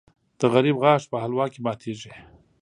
د 0.39 0.41
غریب 0.53 0.75
غاښ 0.83 1.03
په 1.11 1.17
حلوا 1.23 1.45
کې 1.53 1.59
ماتېږي. 1.65 2.13